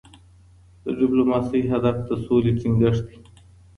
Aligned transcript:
د 0.83 0.85
ډيپلوماسۍ 0.99 1.61
هدف 1.73 1.95
د 2.07 2.09
سولې 2.25 2.51
ټینګښت 2.59 3.03
دی. 3.07 3.17